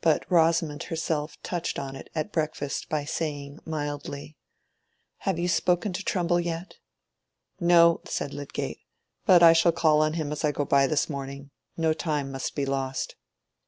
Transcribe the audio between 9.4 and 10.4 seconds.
I shall call on him